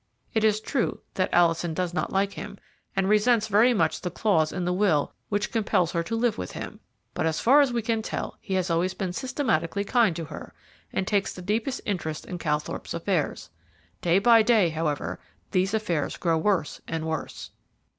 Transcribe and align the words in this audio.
It 0.33 0.43
is 0.43 0.59
true 0.59 1.01
that 1.13 1.29
Alison 1.31 1.75
does 1.75 1.93
not 1.93 2.11
like 2.11 2.33
him, 2.33 2.57
and 2.95 3.07
resents 3.07 3.47
very 3.47 3.71
much 3.71 4.01
the 4.01 4.09
clause 4.09 4.51
in 4.51 4.65
the 4.65 4.73
will 4.73 5.13
which 5.29 5.51
compels 5.51 5.91
her 5.91 6.01
to 6.01 6.15
live 6.15 6.39
with 6.39 6.53
him; 6.53 6.79
but 7.13 7.27
as 7.27 7.39
far 7.39 7.61
as 7.61 7.71
we 7.71 7.83
can 7.83 8.01
tell, 8.01 8.35
he 8.41 8.55
has 8.55 8.71
always 8.71 8.95
been 8.95 9.13
systematically 9.13 9.83
kind 9.83 10.15
to 10.15 10.25
her, 10.25 10.55
and 10.91 11.05
takes 11.05 11.33
the 11.35 11.43
deepest 11.43 11.81
interest 11.85 12.25
in 12.25 12.39
Calthorpe's 12.39 12.95
affairs. 12.95 13.51
Day 14.01 14.17
by 14.17 14.41
day, 14.41 14.69
however, 14.69 15.19
these 15.51 15.71
affairs 15.71 16.17
grow 16.17 16.35
worse 16.39 16.81
and 16.87 17.05
worse. 17.05 17.51